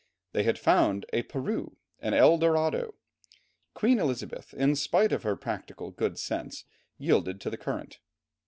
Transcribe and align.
They 0.31 0.41
had 0.41 0.57
found 0.57 1.05
a 1.13 1.21
Peru, 1.21 1.77
an 1.99 2.15
Eldorado. 2.15 2.95
Queen 3.75 3.99
Elizabeth, 3.99 4.51
in 4.55 4.75
spite 4.75 5.11
of 5.11 5.21
her 5.21 5.35
practical 5.35 5.91
good 5.91 6.17
sense, 6.17 6.65
yielded 6.97 7.39
to 7.41 7.51
the 7.51 7.55
current. 7.57 7.99